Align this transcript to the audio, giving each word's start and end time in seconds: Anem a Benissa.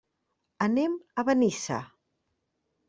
Anem 0.67 0.95
a 1.23 1.27
Benissa. 1.29 1.81